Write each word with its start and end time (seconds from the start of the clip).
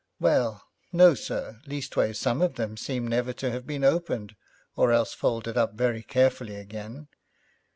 'Well, 0.19 0.67
no, 0.91 1.13
sir; 1.13 1.61
leastways, 1.67 2.17
some 2.17 2.41
of 2.41 2.55
them 2.55 2.75
seem 2.75 3.07
never 3.07 3.33
to 3.33 3.51
have 3.51 3.67
been 3.67 3.83
opened, 3.83 4.35
or 4.75 4.91
else 4.91 5.13
folded 5.13 5.59
up 5.59 5.75
very 5.75 6.01
carefully 6.01 6.55
again.' 6.55 7.07